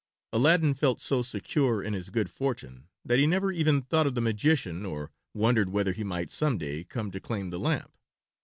[0.33, 4.19] Aladdin felt so secure in his good fortune that he never even thought of the
[4.19, 7.95] magician or wondered whether he might some day come to claim the lamp.